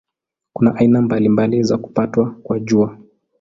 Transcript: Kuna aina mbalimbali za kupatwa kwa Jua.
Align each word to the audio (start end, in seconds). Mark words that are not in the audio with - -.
Kuna 0.53 0.75
aina 0.75 1.01
mbalimbali 1.01 1.63
za 1.63 1.77
kupatwa 1.77 2.31
kwa 2.43 2.59
Jua. 2.59 2.97